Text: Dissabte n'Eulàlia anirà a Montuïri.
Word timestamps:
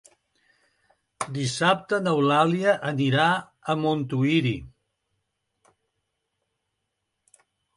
Dissabte 1.35 1.99
n'Eulàlia 2.05 2.73
anirà 2.93 3.27
a 3.73 3.77
Montuïri. 3.83 4.57